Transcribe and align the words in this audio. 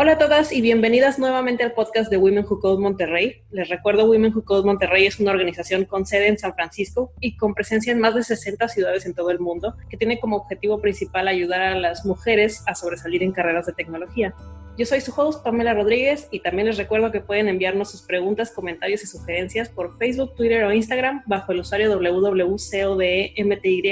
Hola 0.00 0.12
a 0.12 0.18
todas 0.18 0.52
y 0.52 0.60
bienvenidas 0.60 1.18
nuevamente 1.18 1.64
al 1.64 1.72
podcast 1.72 2.08
de 2.08 2.18
Women 2.18 2.46
Who 2.48 2.60
Code 2.60 2.80
Monterrey. 2.80 3.42
Les 3.50 3.68
recuerdo, 3.68 4.08
Women 4.08 4.32
Who 4.32 4.44
Code 4.44 4.64
Monterrey 4.64 5.06
es 5.06 5.18
una 5.18 5.32
organización 5.32 5.86
con 5.86 6.06
sede 6.06 6.28
en 6.28 6.38
San 6.38 6.54
Francisco 6.54 7.10
y 7.20 7.36
con 7.36 7.52
presencia 7.52 7.90
en 7.92 7.98
más 7.98 8.14
de 8.14 8.22
60 8.22 8.68
ciudades 8.68 9.06
en 9.06 9.14
todo 9.14 9.32
el 9.32 9.40
mundo, 9.40 9.74
que 9.90 9.96
tiene 9.96 10.20
como 10.20 10.36
objetivo 10.36 10.80
principal 10.80 11.26
ayudar 11.26 11.62
a 11.62 11.74
las 11.74 12.06
mujeres 12.06 12.62
a 12.68 12.76
sobresalir 12.76 13.24
en 13.24 13.32
carreras 13.32 13.66
de 13.66 13.72
tecnología. 13.72 14.36
Yo 14.76 14.86
soy 14.86 15.00
su 15.00 15.12
host, 15.20 15.42
Pamela 15.42 15.74
Rodríguez, 15.74 16.28
y 16.30 16.38
también 16.38 16.68
les 16.68 16.78
recuerdo 16.78 17.10
que 17.10 17.20
pueden 17.20 17.48
enviarnos 17.48 17.90
sus 17.90 18.02
preguntas, 18.02 18.52
comentarios 18.52 19.02
y 19.02 19.08
sugerencias 19.08 19.68
por 19.68 19.98
Facebook, 19.98 20.36
Twitter 20.36 20.62
o 20.62 20.72
Instagram 20.72 21.24
bajo 21.26 21.50
el 21.50 21.58
usuario 21.58 21.90
www.codemty 21.98 23.82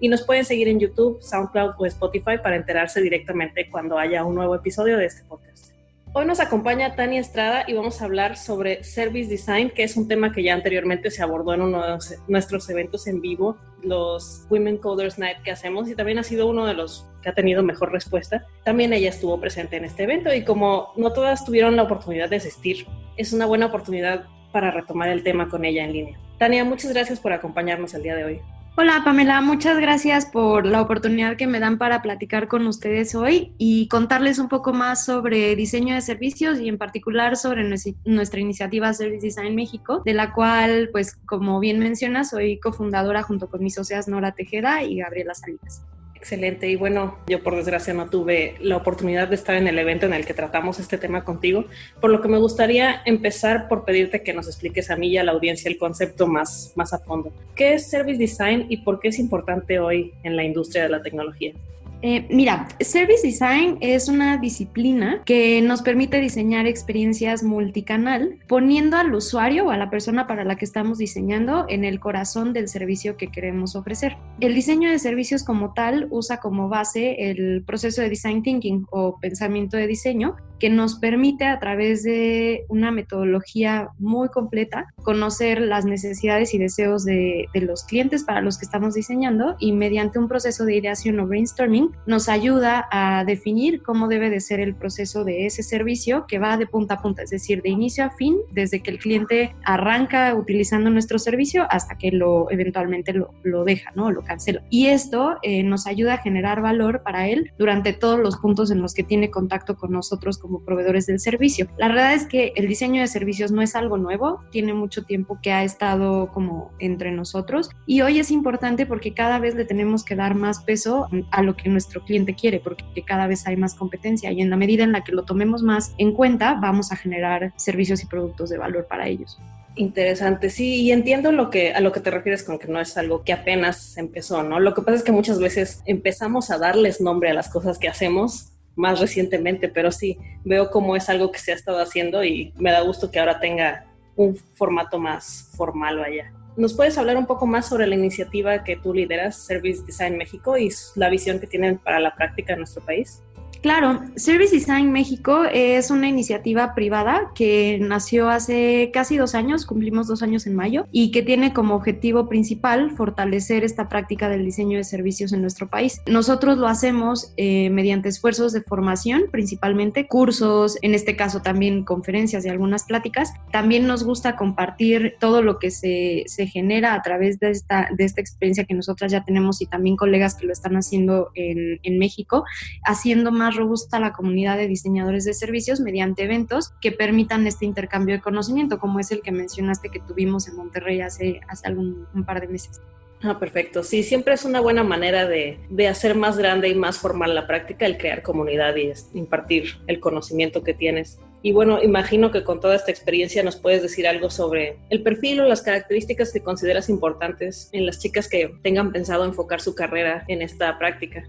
y 0.00 0.08
nos 0.08 0.22
pueden 0.22 0.44
seguir 0.44 0.68
en 0.68 0.80
YouTube, 0.80 1.20
SoundCloud 1.20 1.72
o 1.78 1.86
Spotify 1.86 2.38
para 2.42 2.56
enterarse 2.56 3.00
directamente 3.00 3.68
cuando 3.70 3.98
haya 3.98 4.24
un 4.24 4.34
nuevo 4.34 4.54
episodio 4.54 4.96
de 4.96 5.06
este 5.06 5.24
podcast. 5.24 5.72
Hoy 6.14 6.24
nos 6.24 6.40
acompaña 6.40 6.94
Tania 6.94 7.20
Estrada 7.20 7.64
y 7.66 7.74
vamos 7.74 8.00
a 8.00 8.06
hablar 8.06 8.36
sobre 8.38 8.82
Service 8.82 9.28
Design, 9.28 9.70
que 9.70 9.82
es 9.82 9.96
un 9.96 10.08
tema 10.08 10.32
que 10.32 10.42
ya 10.42 10.54
anteriormente 10.54 11.10
se 11.10 11.22
abordó 11.22 11.52
en 11.52 11.60
uno 11.60 11.82
de 11.86 11.98
nuestros 12.28 12.68
eventos 12.70 13.06
en 13.06 13.20
vivo, 13.20 13.58
los 13.82 14.46
Women 14.48 14.78
Coders 14.78 15.18
Night 15.18 15.42
que 15.42 15.50
hacemos, 15.50 15.88
y 15.88 15.94
también 15.94 16.18
ha 16.18 16.22
sido 16.22 16.48
uno 16.48 16.64
de 16.64 16.74
los 16.74 17.06
que 17.22 17.28
ha 17.28 17.34
tenido 17.34 17.62
mejor 17.62 17.92
respuesta. 17.92 18.46
También 18.64 18.92
ella 18.94 19.10
estuvo 19.10 19.38
presente 19.38 19.76
en 19.76 19.84
este 19.84 20.04
evento 20.04 20.32
y 20.32 20.44
como 20.44 20.92
no 20.96 21.12
todas 21.12 21.44
tuvieron 21.44 21.76
la 21.76 21.82
oportunidad 21.82 22.30
de 22.30 22.36
asistir, 22.36 22.86
es 23.16 23.32
una 23.32 23.46
buena 23.46 23.66
oportunidad 23.66 24.24
para 24.50 24.70
retomar 24.70 25.10
el 25.10 25.22
tema 25.22 25.48
con 25.48 25.64
ella 25.66 25.84
en 25.84 25.92
línea. 25.92 26.18
Tania, 26.38 26.64
muchas 26.64 26.92
gracias 26.92 27.20
por 27.20 27.32
acompañarnos 27.32 27.92
el 27.94 28.02
día 28.02 28.16
de 28.16 28.24
hoy. 28.24 28.40
Hola 28.80 29.02
Pamela, 29.04 29.40
muchas 29.40 29.76
gracias 29.80 30.26
por 30.26 30.64
la 30.64 30.80
oportunidad 30.80 31.36
que 31.36 31.48
me 31.48 31.58
dan 31.58 31.78
para 31.78 32.00
platicar 32.00 32.46
con 32.46 32.64
ustedes 32.68 33.16
hoy 33.16 33.52
y 33.58 33.88
contarles 33.88 34.38
un 34.38 34.48
poco 34.48 34.72
más 34.72 35.04
sobre 35.04 35.56
diseño 35.56 35.96
de 35.96 36.00
servicios 36.00 36.60
y 36.60 36.68
en 36.68 36.78
particular 36.78 37.36
sobre 37.36 37.68
nuestra 38.04 38.38
iniciativa 38.38 38.92
Service 38.94 39.26
Design 39.26 39.56
México, 39.56 40.02
de 40.04 40.14
la 40.14 40.32
cual, 40.32 40.90
pues 40.92 41.16
como 41.26 41.58
bien 41.58 41.80
mencionas, 41.80 42.30
soy 42.30 42.60
cofundadora 42.60 43.24
junto 43.24 43.48
con 43.48 43.64
mis 43.64 43.74
socias 43.74 44.06
Nora 44.06 44.36
Tejeda 44.36 44.84
y 44.84 44.98
Gabriela 44.98 45.34
Salinas. 45.34 45.82
Excelente. 46.18 46.68
Y 46.68 46.74
bueno, 46.74 47.16
yo 47.28 47.44
por 47.44 47.54
desgracia 47.54 47.94
no 47.94 48.10
tuve 48.10 48.56
la 48.60 48.76
oportunidad 48.76 49.28
de 49.28 49.36
estar 49.36 49.54
en 49.54 49.68
el 49.68 49.78
evento 49.78 50.04
en 50.04 50.12
el 50.12 50.26
que 50.26 50.34
tratamos 50.34 50.80
este 50.80 50.98
tema 50.98 51.22
contigo, 51.22 51.66
por 52.00 52.10
lo 52.10 52.20
que 52.20 52.26
me 52.26 52.38
gustaría 52.38 53.02
empezar 53.04 53.68
por 53.68 53.84
pedirte 53.84 54.24
que 54.24 54.34
nos 54.34 54.48
expliques 54.48 54.90
a 54.90 54.96
mí 54.96 55.10
y 55.10 55.18
a 55.18 55.22
la 55.22 55.30
audiencia 55.30 55.70
el 55.70 55.78
concepto 55.78 56.26
más, 56.26 56.72
más 56.74 56.92
a 56.92 56.98
fondo. 56.98 57.32
¿Qué 57.54 57.74
es 57.74 57.88
Service 57.88 58.18
Design 58.18 58.66
y 58.68 58.78
por 58.78 58.98
qué 58.98 59.08
es 59.08 59.18
importante 59.20 59.78
hoy 59.78 60.12
en 60.24 60.34
la 60.34 60.42
industria 60.42 60.82
de 60.82 60.88
la 60.88 61.02
tecnología? 61.02 61.52
Eh, 62.00 62.28
mira, 62.30 62.68
Service 62.80 63.26
Design 63.26 63.78
es 63.80 64.08
una 64.08 64.38
disciplina 64.38 65.22
que 65.24 65.60
nos 65.62 65.82
permite 65.82 66.20
diseñar 66.20 66.66
experiencias 66.66 67.42
multicanal, 67.42 68.38
poniendo 68.46 68.96
al 68.96 69.12
usuario 69.12 69.66
o 69.66 69.70
a 69.70 69.76
la 69.76 69.90
persona 69.90 70.28
para 70.28 70.44
la 70.44 70.56
que 70.56 70.64
estamos 70.64 70.98
diseñando 70.98 71.66
en 71.68 71.84
el 71.84 71.98
corazón 71.98 72.52
del 72.52 72.68
servicio 72.68 73.16
que 73.16 73.32
queremos 73.32 73.74
ofrecer. 73.74 74.16
El 74.38 74.54
diseño 74.54 74.90
de 74.90 75.00
servicios 75.00 75.42
como 75.42 75.74
tal 75.74 76.06
usa 76.10 76.38
como 76.38 76.68
base 76.68 77.30
el 77.30 77.64
proceso 77.64 78.00
de 78.00 78.10
design 78.10 78.42
thinking 78.42 78.86
o 78.90 79.18
pensamiento 79.18 79.76
de 79.76 79.88
diseño 79.88 80.36
que 80.58 80.70
nos 80.70 80.96
permite 80.96 81.44
a 81.44 81.58
través 81.58 82.02
de 82.02 82.64
una 82.68 82.90
metodología 82.90 83.90
muy 83.98 84.28
completa 84.28 84.92
conocer 85.02 85.60
las 85.60 85.84
necesidades 85.84 86.54
y 86.54 86.58
deseos 86.58 87.04
de, 87.04 87.48
los 87.54 87.82
clientes 87.84 88.22
para 88.22 88.40
los 88.40 88.56
que 88.56 88.64
estamos 88.64 88.94
diseñando 88.94 89.56
y 89.58 89.72
mediante 89.72 90.18
un 90.18 90.28
proceso 90.28 90.64
de 90.64 90.76
ideación 90.76 91.18
o 91.18 91.26
brainstorming 91.26 91.90
nos 92.06 92.28
ayuda 92.28 92.86
a 92.90 93.24
definir 93.24 93.82
cómo 93.82 94.06
debe 94.06 94.30
de 94.30 94.40
ser 94.40 94.60
el 94.60 94.74
proceso 94.74 95.24
de 95.24 95.46
ese 95.46 95.62
servicio 95.62 96.26
que 96.28 96.38
va 96.38 96.56
de 96.56 96.66
punta 96.66 96.94
a 96.94 97.02
punta, 97.02 97.22
es 97.22 97.30
decir, 97.30 97.62
de 97.62 97.70
inicio 97.70 98.04
a 98.04 98.10
fin, 98.10 98.36
desde 98.52 98.80
que 98.80 98.92
el 98.92 98.98
cliente 98.98 99.54
arranca 99.64 100.34
utilizando 100.34 100.88
nuestro 100.88 101.18
servicio 101.18 101.66
hasta 101.68 101.98
que 101.98 102.12
lo 102.12 102.50
eventualmente 102.50 103.12
lo, 103.12 103.32
lo 103.42 103.64
deja, 103.64 103.90
¿no? 103.94 104.10
Lo 104.10 104.22
cancela. 104.22 104.62
Y 104.70 104.86
esto 104.86 105.36
eh, 105.42 105.62
nos 105.62 105.86
ayuda 105.86 106.14
a 106.14 106.18
generar 106.18 106.62
valor 106.62 107.02
para 107.02 107.28
él 107.28 107.52
durante 107.58 107.92
todos 107.92 108.18
los 108.18 108.36
puntos 108.36 108.70
en 108.70 108.80
los 108.80 108.94
que 108.94 109.02
tiene 109.02 109.30
contacto 109.30 109.76
con 109.76 109.92
nosotros 109.92 110.38
proveedores 110.64 111.06
del 111.06 111.20
servicio. 111.20 111.68
La 111.78 111.88
verdad 111.88 112.14
es 112.14 112.26
que 112.26 112.52
el 112.56 112.68
diseño 112.68 113.00
de 113.00 113.06
servicios 113.06 113.52
no 113.52 113.62
es 113.62 113.74
algo 113.74 113.98
nuevo, 113.98 114.42
tiene 114.50 114.74
mucho 114.74 115.04
tiempo 115.04 115.38
que 115.42 115.52
ha 115.52 115.64
estado 115.64 116.30
como 116.32 116.72
entre 116.78 117.12
nosotros 117.12 117.70
y 117.86 118.00
hoy 118.00 118.18
es 118.18 118.30
importante 118.30 118.86
porque 118.86 119.14
cada 119.14 119.38
vez 119.38 119.54
le 119.54 119.64
tenemos 119.64 120.04
que 120.04 120.16
dar 120.16 120.34
más 120.34 120.62
peso 120.62 121.08
a 121.30 121.42
lo 121.42 121.56
que 121.56 121.68
nuestro 121.68 122.04
cliente 122.04 122.34
quiere, 122.34 122.60
porque 122.60 122.84
cada 123.06 123.26
vez 123.26 123.46
hay 123.46 123.56
más 123.56 123.74
competencia 123.74 124.32
y 124.32 124.40
en 124.40 124.50
la 124.50 124.56
medida 124.56 124.84
en 124.84 124.92
la 124.92 125.04
que 125.04 125.12
lo 125.12 125.24
tomemos 125.24 125.62
más 125.62 125.94
en 125.98 126.12
cuenta, 126.12 126.54
vamos 126.54 126.92
a 126.92 126.96
generar 126.96 127.52
servicios 127.56 128.02
y 128.02 128.06
productos 128.06 128.50
de 128.50 128.58
valor 128.58 128.86
para 128.88 129.08
ellos. 129.08 129.38
Interesante, 129.78 130.50
sí, 130.50 130.82
y 130.82 130.90
entiendo 130.90 131.30
lo 131.30 131.50
que, 131.50 131.72
a 131.72 131.80
lo 131.80 131.92
que 131.92 132.00
te 132.00 132.10
refieres 132.10 132.42
con 132.42 132.58
que 132.58 132.66
no 132.66 132.80
es 132.80 132.96
algo 132.96 133.22
que 133.22 133.32
apenas 133.32 133.96
empezó, 133.96 134.42
¿no? 134.42 134.58
Lo 134.58 134.74
que 134.74 134.82
pasa 134.82 134.96
es 134.96 135.02
que 135.04 135.12
muchas 135.12 135.38
veces 135.38 135.82
empezamos 135.86 136.50
a 136.50 136.58
darles 136.58 137.00
nombre 137.00 137.30
a 137.30 137.34
las 137.34 137.48
cosas 137.48 137.78
que 137.78 137.86
hacemos 137.86 138.57
más 138.78 139.00
recientemente, 139.00 139.68
pero 139.68 139.90
sí, 139.90 140.18
veo 140.44 140.70
cómo 140.70 140.96
es 140.96 141.08
algo 141.08 141.32
que 141.32 141.38
se 141.38 141.52
ha 141.52 141.54
estado 141.54 141.80
haciendo 141.80 142.24
y 142.24 142.54
me 142.56 142.70
da 142.70 142.80
gusto 142.80 143.10
que 143.10 143.18
ahora 143.18 143.40
tenga 143.40 143.86
un 144.16 144.36
formato 144.54 144.98
más 144.98 145.50
formal 145.56 146.02
allá. 146.02 146.32
¿Nos 146.56 146.74
puedes 146.74 146.96
hablar 146.96 147.16
un 147.16 147.26
poco 147.26 147.46
más 147.46 147.68
sobre 147.68 147.86
la 147.86 147.94
iniciativa 147.94 148.64
que 148.64 148.76
tú 148.76 148.94
lideras, 148.94 149.36
Service 149.36 149.84
Design 149.84 150.16
México, 150.16 150.56
y 150.56 150.70
la 150.94 151.08
visión 151.08 151.38
que 151.38 151.46
tienen 151.46 151.78
para 151.78 152.00
la 152.00 152.14
práctica 152.14 152.52
en 152.52 152.60
nuestro 152.60 152.84
país? 152.84 153.22
Claro, 153.60 154.00
Service 154.14 154.54
Design 154.54 154.92
México 154.92 155.44
es 155.44 155.90
una 155.90 156.08
iniciativa 156.08 156.74
privada 156.74 157.32
que 157.34 157.78
nació 157.80 158.28
hace 158.28 158.90
casi 158.92 159.16
dos 159.16 159.34
años, 159.34 159.66
cumplimos 159.66 160.06
dos 160.06 160.22
años 160.22 160.46
en 160.46 160.54
mayo, 160.54 160.86
y 160.92 161.10
que 161.10 161.22
tiene 161.22 161.52
como 161.52 161.74
objetivo 161.74 162.28
principal 162.28 162.92
fortalecer 162.92 163.64
esta 163.64 163.88
práctica 163.88 164.28
del 164.28 164.44
diseño 164.44 164.78
de 164.78 164.84
servicios 164.84 165.32
en 165.32 165.40
nuestro 165.40 165.68
país. 165.68 166.00
Nosotros 166.06 166.58
lo 166.58 166.68
hacemos 166.68 167.32
eh, 167.36 167.68
mediante 167.70 168.08
esfuerzos 168.08 168.52
de 168.52 168.62
formación, 168.62 169.24
principalmente 169.30 170.06
cursos, 170.06 170.78
en 170.82 170.94
este 170.94 171.16
caso 171.16 171.42
también 171.42 171.84
conferencias 171.84 172.44
y 172.44 172.48
algunas 172.48 172.84
pláticas. 172.84 173.32
También 173.50 173.86
nos 173.86 174.04
gusta 174.04 174.36
compartir 174.36 175.16
todo 175.18 175.42
lo 175.42 175.58
que 175.58 175.72
se, 175.72 176.22
se 176.26 176.46
genera 176.46 176.94
a 176.94 177.02
través 177.02 177.40
de 177.40 177.50
esta, 177.50 177.88
de 177.96 178.04
esta 178.04 178.20
experiencia 178.20 178.64
que 178.64 178.74
nosotras 178.74 179.10
ya 179.10 179.24
tenemos 179.24 179.60
y 179.60 179.66
también 179.66 179.96
colegas 179.96 180.36
que 180.36 180.46
lo 180.46 180.52
están 180.52 180.76
haciendo 180.76 181.30
en, 181.34 181.80
en 181.82 181.98
México, 181.98 182.44
haciendo 182.84 183.32
más 183.32 183.47
robusta 183.50 184.00
la 184.00 184.12
comunidad 184.12 184.56
de 184.56 184.68
diseñadores 184.68 185.24
de 185.24 185.34
servicios 185.34 185.80
mediante 185.80 186.24
eventos 186.24 186.72
que 186.80 186.92
permitan 186.92 187.46
este 187.46 187.64
intercambio 187.64 188.16
de 188.16 188.20
conocimiento, 188.20 188.78
como 188.78 189.00
es 189.00 189.10
el 189.10 189.22
que 189.22 189.32
mencionaste 189.32 189.90
que 189.90 190.00
tuvimos 190.00 190.48
en 190.48 190.56
Monterrey 190.56 191.00
hace, 191.00 191.40
hace 191.48 191.66
algún, 191.68 192.06
un 192.14 192.24
par 192.24 192.40
de 192.40 192.48
meses. 192.48 192.80
Ah, 193.22 193.38
perfecto. 193.38 193.82
Sí, 193.82 194.04
siempre 194.04 194.34
es 194.34 194.44
una 194.44 194.60
buena 194.60 194.84
manera 194.84 195.26
de, 195.26 195.58
de, 195.70 195.88
hacer 195.88 196.14
más 196.14 196.38
grande 196.38 196.68
y 196.68 196.74
más 196.76 196.98
formal 196.98 197.34
la 197.34 197.48
práctica, 197.48 197.84
el 197.84 197.98
crear 197.98 198.22
comunidad 198.22 198.76
y 198.76 198.92
impartir 199.18 199.78
el 199.88 199.98
conocimiento 199.98 200.62
que 200.62 200.72
tienes. 200.72 201.18
Y 201.42 201.52
bueno, 201.52 201.82
imagino 201.82 202.30
que 202.30 202.44
con 202.44 202.60
toda 202.60 202.76
esta 202.76 202.90
experiencia 202.90 203.42
nos 203.42 203.56
puedes 203.56 203.82
decir 203.82 204.06
algo 204.06 204.30
sobre 204.30 204.76
el 204.90 205.02
perfil 205.02 205.40
o 205.40 205.48
las 205.48 205.62
características 205.62 206.32
que 206.32 206.42
consideras 206.42 206.88
importantes 206.88 207.68
en 207.72 207.86
las 207.86 207.98
chicas 207.98 208.28
que 208.28 208.54
tengan 208.62 208.92
pensado 208.92 209.24
enfocar 209.24 209.60
su 209.60 209.74
carrera 209.74 210.24
en 210.28 210.42
esta 210.42 210.78
práctica. 210.78 211.28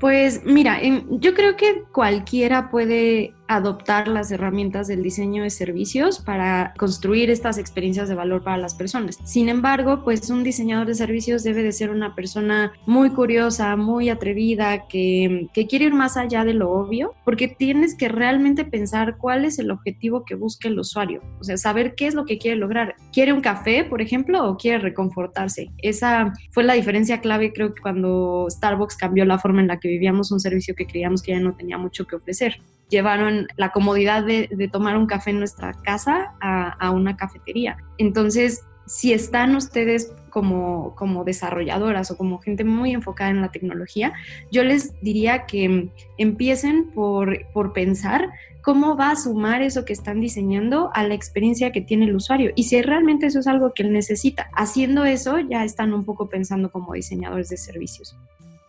Pues 0.00 0.42
mira, 0.44 0.78
yo 1.08 1.34
creo 1.34 1.56
que 1.56 1.84
cualquiera 1.92 2.70
puede 2.70 3.34
adoptar 3.48 4.08
las 4.08 4.30
herramientas 4.30 4.86
del 4.88 5.02
diseño 5.02 5.42
de 5.42 5.50
servicios 5.50 6.20
para 6.20 6.74
construir 6.76 7.30
estas 7.30 7.58
experiencias 7.58 8.08
de 8.08 8.14
valor 8.14 8.42
para 8.42 8.56
las 8.56 8.74
personas. 8.74 9.18
Sin 9.24 9.48
embargo, 9.48 10.02
pues 10.04 10.28
un 10.30 10.44
diseñador 10.44 10.86
de 10.86 10.94
servicios 10.94 11.42
debe 11.42 11.62
de 11.62 11.72
ser 11.72 11.90
una 11.90 12.14
persona 12.14 12.72
muy 12.86 13.10
curiosa, 13.10 13.76
muy 13.76 14.08
atrevida, 14.08 14.86
que, 14.88 15.48
que 15.52 15.66
quiere 15.66 15.86
ir 15.86 15.94
más 15.94 16.16
allá 16.16 16.44
de 16.44 16.54
lo 16.54 16.70
obvio, 16.70 17.14
porque 17.24 17.48
tienes 17.48 17.94
que 17.96 18.08
realmente 18.08 18.64
pensar 18.64 19.16
cuál 19.18 19.44
es 19.44 19.58
el 19.58 19.70
objetivo 19.70 20.24
que 20.24 20.34
busca 20.34 20.68
el 20.68 20.78
usuario, 20.78 21.22
o 21.40 21.44
sea, 21.44 21.56
saber 21.56 21.94
qué 21.94 22.06
es 22.06 22.14
lo 22.14 22.24
que 22.24 22.38
quiere 22.38 22.56
lograr. 22.56 22.94
¿Quiere 23.12 23.32
un 23.32 23.40
café, 23.40 23.84
por 23.84 24.02
ejemplo, 24.02 24.48
o 24.48 24.56
quiere 24.56 24.78
reconfortarse? 24.78 25.70
Esa 25.78 26.32
fue 26.50 26.64
la 26.64 26.74
diferencia 26.74 27.20
clave, 27.20 27.52
creo 27.52 27.74
que 27.74 27.82
cuando 27.82 28.46
Starbucks 28.50 28.96
cambió 28.96 29.24
la 29.24 29.38
forma 29.38 29.60
en 29.60 29.68
la 29.68 29.78
que 29.78 29.88
vivíamos 29.88 30.32
un 30.32 30.40
servicio 30.40 30.74
que 30.74 30.86
creíamos 30.86 31.22
que 31.22 31.32
ya 31.32 31.40
no 31.40 31.54
tenía 31.54 31.78
mucho 31.78 32.06
que 32.06 32.16
ofrecer 32.16 32.60
llevaron 32.88 33.48
la 33.56 33.72
comodidad 33.72 34.24
de, 34.24 34.68
tomar 34.72 34.96
un 34.96 35.06
café 35.06 35.30
en 35.30 35.38
nuestra 35.38 35.74
casa 35.82 36.34
a, 36.40 36.90
una 36.90 37.16
cafetería. 37.16 37.76
Entonces, 37.98 38.64
si 38.86 39.12
están 39.12 39.56
ustedes 39.56 40.12
como, 40.30 40.94
como 40.94 41.24
desarrolladoras 41.24 42.10
o 42.10 42.16
como 42.16 42.38
gente 42.38 42.62
muy 42.62 42.92
enfocada 42.92 43.30
en 43.30 43.40
la 43.40 43.50
tecnología, 43.50 44.12
yo 44.52 44.62
les 44.62 45.00
diría 45.00 45.46
que 45.46 45.90
empiecen 46.18 46.90
por, 46.92 47.50
por 47.52 47.72
pensar 47.72 48.30
cómo 48.66 48.96
va 48.96 49.12
a 49.12 49.16
sumar 49.16 49.62
eso 49.62 49.84
que 49.84 49.92
están 49.92 50.20
diseñando 50.20 50.90
a 50.92 51.04
la 51.04 51.14
experiencia 51.14 51.70
que 51.70 51.80
tiene 51.80 52.06
el 52.06 52.16
usuario 52.16 52.50
y 52.56 52.64
si 52.64 52.82
realmente 52.82 53.26
eso 53.26 53.38
es 53.38 53.46
algo 53.46 53.72
que 53.72 53.84
él 53.84 53.92
necesita. 53.92 54.50
Haciendo 54.54 55.04
eso 55.04 55.38
ya 55.38 55.64
están 55.64 55.92
un 55.92 56.04
poco 56.04 56.28
pensando 56.28 56.72
como 56.72 56.92
diseñadores 56.94 57.48
de 57.48 57.58
servicios. 57.58 58.16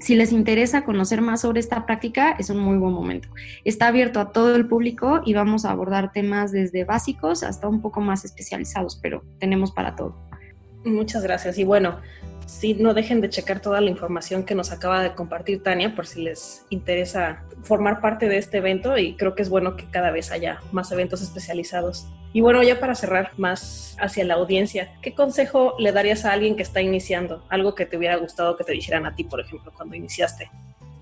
Si 0.05 0.17
les 0.17 0.33
interesa 0.33 0.85
conocer 0.85 1.23
más 1.23 1.41
sobre 1.41 1.61
esta 1.61 1.87
práctica, 1.87 2.33
es 2.39 2.51
un 2.51 2.59
muy 2.59 2.77
buen 2.77 2.93
momento. 2.93 3.31
Está 3.65 3.87
abierto 3.87 4.21
a 4.21 4.33
todo 4.33 4.55
el 4.55 4.69
público 4.69 5.23
y 5.25 5.33
vamos 5.33 5.65
a 5.65 5.71
abordar 5.71 6.13
temas 6.13 6.53
desde 6.53 6.85
básicos 6.85 7.43
hasta 7.43 7.69
un 7.69 7.81
poco 7.81 8.03
más 8.03 8.23
especializados, 8.27 9.01
pero 9.03 9.25
tenemos 9.39 9.73
para 9.73 9.97
todo. 9.97 10.15
Muchas 10.85 11.23
gracias. 11.23 11.57
Y 11.57 11.65
bueno, 11.65 11.97
sí, 12.47 12.75
no 12.75 12.95
dejen 12.95 13.21
de 13.21 13.31
checar 13.31 13.61
toda 13.61 13.81
la 13.81 13.91
información 13.91 14.45
que 14.45 14.55
nos 14.55 14.73
acaba 14.73 15.03
de 15.03 15.15
compartir 15.15 15.63
Tania 15.63 15.95
por 15.95 16.07
si 16.07 16.23
les 16.23 16.65
interesa 16.71 17.45
formar 17.63 18.01
parte 18.01 18.29
de 18.29 18.39
este 18.39 18.59
evento 18.59 18.97
y 18.99 19.15
creo 19.17 19.35
que 19.35 19.43
es 19.43 19.49
bueno 19.49 19.77
que 19.77 19.87
cada 19.91 20.11
vez 20.11 20.31
haya 20.31 20.61
más 20.73 20.91
eventos 20.93 21.23
especializados. 21.23 22.07
Y 22.33 22.41
bueno, 22.41 22.63
ya 22.63 22.81
para 22.81 22.95
cerrar 22.95 23.31
más 23.37 23.97
hacia 24.01 24.25
la 24.25 24.35
audiencia, 24.35 24.93
¿qué 25.03 25.15
consejo 25.15 25.77
le 25.79 25.93
darías 25.93 26.25
a 26.25 26.33
alguien 26.33 26.57
que 26.57 26.63
está 26.63 26.83
iniciando? 26.83 27.45
Algo 27.49 27.75
que 27.75 27.87
te 27.87 27.97
hubiera 27.97 28.17
gustado 28.17 28.57
que 28.57 28.65
te 28.65 28.73
dijeran 28.73 29.07
a 29.07 29.15
ti, 29.15 29.23
por 29.25 29.41
ejemplo, 29.41 29.73
cuando 29.75 29.95
iniciaste. 29.95 30.51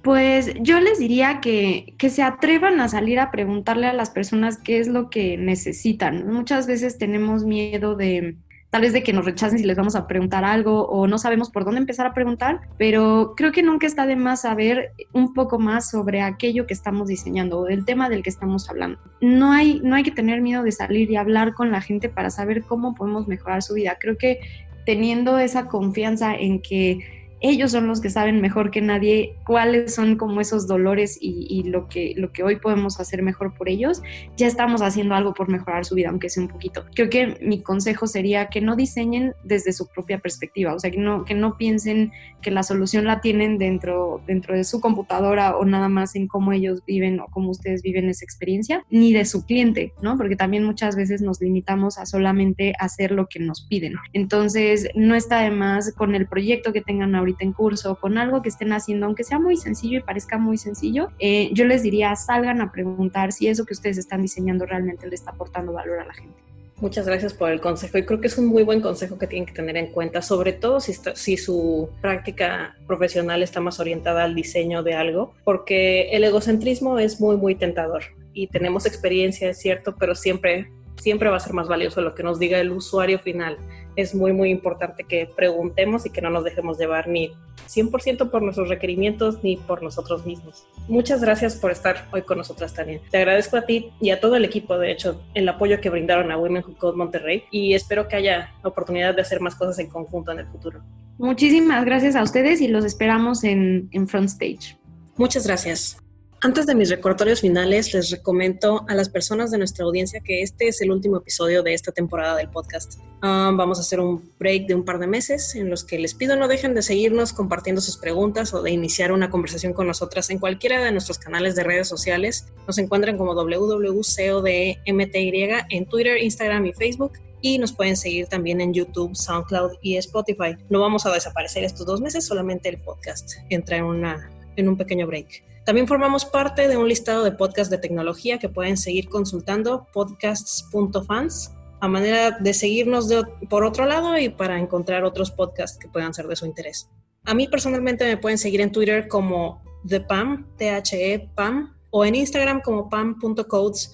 Pues 0.03 0.53
yo 0.61 0.81
les 0.81 0.99
diría 0.99 1.41
que, 1.41 1.94
que, 1.97 2.11
se 2.11 2.23
atrevan 2.23 2.81
a 2.81 2.89
salir 2.89 3.21
a 3.21 3.31
preguntarle 3.31 3.87
a 3.87 3.93
las 3.93 4.11
personas 4.11 4.59
qué 4.59 4.79
es 4.79 4.89
lo 4.89 5.11
que 5.11 5.39
necesitan. 5.39 6.27
Muchas 6.27 6.67
veces 6.67 6.99
tenemos 6.99 7.44
miedo 7.44 7.94
de, 7.94 8.37
tal 8.72 8.80
vez 8.80 8.94
de 8.94 9.02
que 9.02 9.12
nos 9.12 9.26
rechacen 9.26 9.58
si 9.58 9.64
les 9.66 9.76
vamos 9.76 9.94
a 9.96 10.06
preguntar 10.06 10.46
algo 10.46 10.86
o 10.86 11.06
no 11.06 11.19
sabemos 11.19 11.50
por 11.50 11.66
dónde 11.66 11.80
empezar 11.80 12.06
a 12.06 12.14
preguntar, 12.14 12.62
pero 12.78 13.34
creo 13.36 13.52
que 13.52 13.62
nunca 13.62 13.86
está 13.86 14.06
de 14.06 14.16
más 14.16 14.40
saber 14.40 14.92
un 15.12 15.34
poco 15.34 15.58
más 15.58 15.90
sobre 15.90 16.22
aquello 16.22 16.66
que 16.66 16.72
estamos 16.72 17.08
diseñando 17.08 17.58
o 17.58 17.64
del 17.66 17.84
tema 17.84 18.08
del 18.08 18.22
que 18.22 18.30
estamos 18.30 18.70
hablando. 18.70 18.98
No 19.20 19.52
hay, 19.52 19.82
no 19.84 19.94
hay 19.94 20.02
que 20.02 20.10
tener 20.10 20.40
miedo 20.40 20.62
de 20.62 20.72
salir 20.72 21.10
y 21.10 21.16
hablar 21.16 21.52
con 21.52 21.70
la 21.70 21.82
gente 21.82 22.08
para 22.08 22.30
saber 22.30 22.62
cómo 22.62 22.94
podemos 22.94 23.28
mejorar 23.28 23.62
su 23.62 23.74
vida. 23.74 23.98
Creo 24.00 24.16
que 24.16 24.40
teniendo 24.86 25.38
esa 25.38 25.66
confianza 25.66 26.34
en 26.34 26.62
que 26.62 27.21
ellos 27.43 27.73
son 27.73 27.89
los 27.89 28.00
que 28.00 28.09
saben 28.09 28.41
mejor 28.41 28.71
que 28.71 28.81
nadie 28.81 29.37
cuáles 29.44 29.94
son 29.94 30.17
como 30.17 30.41
esos 30.41 30.67
dolores 30.67 31.19
y, 31.21 31.65
lo, 31.65 31.89
que, 31.89 32.15
lo 32.17 32.33
que 32.33 32.44
hoy 32.44 32.56
podemos 32.56 33.00
hacer 33.00 33.23
mejor 33.23 33.53
por 33.55 33.69
ellos, 33.69 34.03
ya 34.37 34.47
estamos 34.47 34.81
haciendo 34.81 35.15
algo 35.15 35.35
por 35.35 35.49
mejorar 35.49 35.85
su 35.85 35.97
vida, 35.97 36.09
aunque 36.09 36.31
sea 36.31 36.43
un 36.43 36.49
poquito. 36.49 36.85
Creo 36.94 37.11
que 37.11 37.39
mi 37.43 37.61
consejo 37.61 38.06
sería 38.06 38.47
que 38.47 38.61
no 38.61 38.77
diseñen 38.77 39.35
desde 39.43 39.73
su 39.73 39.89
propia 39.89 40.21
perspectiva, 40.21 40.73
o 40.73 40.79
sea, 40.79 40.91
que 40.91 40.99
no, 40.99 41.25
que 41.25 41.35
no 41.35 41.56
piensen 41.56 42.12
que 42.41 42.53
la 42.53 42.62
solución 42.62 43.05
la 43.05 43.21
tienen 43.21 43.59
dentro, 43.59 44.23
dentro 44.27 44.56
de 44.56 44.65
su 44.65 44.81
computadora 44.81 45.56
o 45.56 45.65
nada 45.65 45.89
más 45.89 46.15
en 46.15 46.29
cómo 46.29 46.53
ellos 46.53 46.82
viven 46.87 47.19
o 47.20 47.27
cómo 47.27 47.51
ustedes 47.51 47.82
viven 47.82 48.08
esa 48.08 48.25
experiencia, 48.25 48.84
ni 48.89 49.13
de 49.13 49.25
su 49.25 49.44
cliente, 49.44 49.93
¿no? 50.01 50.17
Porque 50.17 50.37
también 50.37 50.65
muchas 50.65 50.94
veces 50.94 51.22
nos 51.22 51.41
limitamos 51.41 51.99
a 51.99 52.06
solamente 52.06 52.72
hacer 52.79 53.11
lo 53.11 53.27
que 53.27 53.41
nos 53.41 53.63
piden. 53.63 53.94
Entonces, 54.13 54.89
no 54.94 55.15
está 55.17 55.41
de 55.41 55.51
más 55.51 55.93
con 55.93 56.15
el 56.15 56.27
proyecto 56.27 56.72
que 56.72 56.81
tengan 56.81 57.15
ahorita 57.15 57.31
en 57.41 57.53
curso, 57.53 57.96
con 57.96 58.19
algo 58.19 58.43
que 58.43 58.48
estén 58.48 58.72
haciendo, 58.72 59.06
aunque 59.06 59.24
sea 59.24 59.39
muy 59.39 59.56
sencillo 59.56 59.98
y 59.98 60.03
parezca 60.03 60.39
muy 60.39 60.58
sencillo, 60.58 61.08
eh, 61.19 61.51
yo 61.53 61.65
les 61.65 61.82
diría, 61.82 62.15
salgan 62.17 62.60
a 62.60 62.72
preguntar 62.72 63.32
si 63.32 63.48
eso 63.48 63.65
que 63.65 63.74
ustedes 63.74 63.98
están 63.98 64.22
diseñando 64.22 64.67
realmente 64.67 65.06
le 65.06 65.15
está 65.15 65.31
aportando 65.31 65.72
valor 65.72 66.01
a 66.01 66.06
la 66.06 66.15
gente. 66.15 66.34
Muchas 66.82 67.06
gracias 67.06 67.32
por 67.32 67.53
el 67.53 67.60
consejo 67.60 67.96
y 67.98 68.05
creo 68.05 68.20
que 68.20 68.27
es 68.27 68.36
un 68.39 68.46
muy 68.46 68.65
buen 68.65 68.81
consejo 68.81 69.17
que 69.17 69.29
tienen 69.29 69.46
que 69.46 69.53
tener 69.53 69.77
en 69.77 69.93
cuenta, 69.93 70.20
sobre 70.20 70.53
todo 70.53 70.81
si, 70.81 70.93
si 71.15 71.36
su 71.36 71.89
práctica 72.01 72.74
profesional 72.89 73.41
está 73.41 73.60
más 73.60 73.79
orientada 73.79 74.24
al 74.24 74.34
diseño 74.34 74.82
de 74.82 74.94
algo, 74.94 75.32
porque 75.44 76.10
el 76.10 76.24
egocentrismo 76.24 76.98
es 76.98 77.20
muy, 77.20 77.36
muy 77.36 77.55
tentador 77.55 78.03
y 78.34 78.48
tenemos 78.48 78.84
experiencia, 78.84 79.51
es 79.51 79.58
cierto, 79.58 79.94
pero 79.96 80.17
siempre 80.17 80.72
siempre 80.96 81.29
va 81.29 81.37
a 81.37 81.41
ser 81.41 81.53
más 81.53 81.69
valioso 81.69 82.01
lo 82.01 82.15
que 82.15 82.22
nos 82.22 82.39
diga 82.39 82.61
el 82.61 82.70
usuario 82.70 83.19
final. 83.19 83.58
Es 83.96 84.15
muy, 84.15 84.32
muy 84.32 84.51
importante 84.51 85.05
que 85.05 85.29
preguntemos 85.34 86.06
y 86.06 86.11
que 86.11 86.22
no 86.22 86.31
nos 86.31 86.44
dejemos 86.44 86.79
llevar 86.79 87.08
ni 87.08 87.32
100% 87.69 88.31
por 88.31 88.43
nuestros 88.43 88.69
requerimientos 88.69 89.43
ni 89.43 89.56
por 89.56 89.82
nosotros 89.82 90.25
mismos. 90.25 90.67
Muchas 90.89 91.20
gracias 91.20 91.56
por 91.56 91.70
estar 91.70 92.08
hoy 92.13 92.22
con 92.22 92.39
nosotras, 92.39 92.75
Tania. 92.75 93.01
Te 93.11 93.19
agradezco 93.19 93.56
a 93.56 93.67
ti 93.67 93.93
y 94.01 94.11
a 94.11 94.20
todo 94.20 94.37
el 94.37 94.44
equipo, 94.44 94.79
de 94.79 94.93
hecho, 94.93 95.20
el 95.34 95.49
apoyo 95.49 95.81
que 95.81 95.91
brindaron 95.91 96.31
a 96.32 96.39
Women 96.39 96.65
Who 96.67 96.77
Code 96.79 96.96
Monterrey 96.96 97.44
y 97.51 97.75
espero 97.75 98.08
que 98.08 98.17
haya 98.17 98.55
oportunidad 98.63 99.15
de 99.15 99.22
hacer 99.22 99.41
más 99.41 99.55
cosas 99.55 99.79
en 99.79 99.89
conjunto 99.89 100.32
en 100.32 100.41
el 100.41 100.46
futuro. 100.46 100.82
Muchísimas 101.19 101.84
gracias 101.84 102.17
a 102.17 102.22
ustedes 102.22 102.61
y 102.61 102.69
los 102.69 102.84
esperamos 102.84 103.44
en, 103.44 103.89
en 103.93 104.08
Front 104.08 104.29
Stage. 104.29 104.77
Muchas 105.17 105.46
gracias. 105.46 106.03
Antes 106.44 106.67
de 106.67 106.75
mis 106.75 106.91
recordatorios 106.91 107.41
finales, 107.41 107.94
les 107.94 108.11
recomiendo 108.11 108.84
a 108.89 108.96
las 108.96 109.08
personas 109.08 109.53
de 109.53 109.58
nuestra 109.58 109.84
audiencia 109.84 110.19
que 110.19 110.43
este 110.43 110.67
es 110.67 110.81
el 110.81 110.91
último 110.91 111.19
episodio 111.19 111.63
de 111.63 111.72
esta 111.72 111.93
temporada 111.93 112.34
del 112.34 112.49
podcast. 112.49 112.99
Ah, 113.20 113.53
vamos 113.55 113.79
a 113.79 113.82
hacer 113.82 114.01
un 114.01 114.29
break 114.41 114.67
de 114.67 114.75
un 114.75 114.84
par 114.84 114.99
de 114.99 115.06
meses 115.06 115.55
en 115.55 115.70
los 115.70 115.84
que 115.84 116.01
les 116.01 116.15
pido 116.15 116.34
no 116.34 116.49
dejen 116.49 116.75
de 116.75 116.82
seguirnos 116.82 117.32
compartiendo 117.32 117.81
sus 117.81 117.96
preguntas 117.96 118.53
o 118.55 118.61
de 118.61 118.72
iniciar 118.72 119.13
una 119.13 119.31
conversación 119.31 119.72
con 119.72 119.87
nosotras 119.87 120.31
en 120.31 120.41
cualquiera 120.41 120.84
de 120.84 120.91
nuestros 120.91 121.17
canales 121.19 121.55
de 121.55 121.63
redes 121.63 121.87
sociales. 121.87 122.49
Nos 122.67 122.77
encuentran 122.79 123.17
como 123.17 123.37
www.codmty 123.37 124.79
en 124.84 125.87
Twitter, 125.87 126.19
Instagram 126.20 126.67
y 126.67 126.72
Facebook 126.72 127.13
y 127.41 127.58
nos 127.58 127.72
pueden 127.72 127.96
seguir 127.96 128.27
también 128.27 128.61
en 128.61 128.75
YouTube, 128.75 129.15
SoundCloud 129.15 129.75
y 129.81 129.96
Spotify. 129.99 130.56
No 130.70 130.81
vamos 130.81 131.06
a 131.06 131.13
desaparecer 131.13 131.63
estos 131.63 131.87
dos 131.87 132.01
meses, 132.01 132.27
solamente 132.27 132.69
el 132.69 132.79
podcast 132.79 133.34
entra 133.49 133.77
en, 133.77 133.84
una, 133.84 134.29
en 134.56 134.69
un 134.69 134.77
pequeño 134.77 135.06
break. 135.06 135.52
También 135.64 135.86
formamos 135.86 136.24
parte 136.24 136.69
de 136.69 136.76
un 136.76 136.88
listado 136.88 137.22
de 137.22 137.32
podcasts 137.32 137.70
de 137.70 137.78
tecnología 137.78 138.38
que 138.38 138.48
pueden 138.48 138.76
seguir 138.76 139.08
consultando 139.08 139.86
podcasts.fans 139.92 141.52
a 141.81 141.88
manera 141.88 142.32
de 142.32 142.54
seguirnos 142.54 143.08
por 143.48 143.64
otro 143.64 143.86
lado 143.86 144.16
y 144.16 144.28
para 144.28 144.58
encontrar 144.58 145.04
otros 145.04 145.31
podcasts 145.31 145.78
que 145.78 145.88
puedan 145.88 146.14
ser 146.14 146.28
de 146.28 146.36
su 146.36 146.46
interés. 146.46 146.88
A 147.24 147.34
mí 147.34 147.48
personalmente 147.48 148.04
me 148.04 148.16
pueden 148.16 148.38
seguir 148.38 148.60
en 148.60 148.70
Twitter 148.70 149.08
como 149.08 149.62
ThePam, 149.88 150.46
T-H-E, 150.56 151.31
Pam, 151.34 151.74
o 151.90 152.04
en 152.04 152.14
Instagram 152.14 152.60
como 152.60 152.88
pam.codes, 152.88 153.92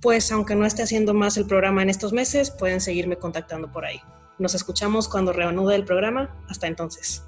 pues 0.00 0.30
aunque 0.32 0.54
no 0.54 0.66
esté 0.66 0.82
haciendo 0.82 1.14
más 1.14 1.36
el 1.36 1.46
programa 1.46 1.82
en 1.82 1.90
estos 1.90 2.12
meses, 2.12 2.50
pueden 2.50 2.80
seguirme 2.80 3.16
contactando 3.16 3.70
por 3.70 3.84
ahí. 3.84 4.00
Nos 4.38 4.54
escuchamos 4.54 5.08
cuando 5.08 5.32
reanude 5.32 5.74
el 5.74 5.84
programa. 5.84 6.44
Hasta 6.48 6.66
entonces. 6.66 7.24